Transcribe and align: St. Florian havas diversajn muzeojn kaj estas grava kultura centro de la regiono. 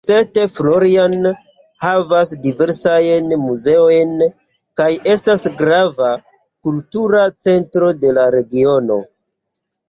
St. 0.07 0.37
Florian 0.53 1.17
havas 1.87 2.31
diversajn 2.45 3.35
muzeojn 3.41 4.15
kaj 4.81 4.89
estas 5.17 5.45
grava 5.61 6.09
kultura 6.69 7.23
centro 7.51 7.93
de 8.07 8.17
la 8.21 8.27
regiono. 8.39 8.99